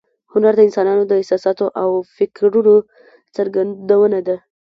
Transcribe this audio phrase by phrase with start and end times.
[0.33, 2.75] هنر د انسان د احساساتو او فکرونو
[3.35, 4.35] څرګندونه ده